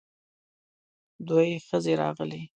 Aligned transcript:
دوې 1.27 1.49
ښځې 1.67 1.93
راغلې. 2.01 2.41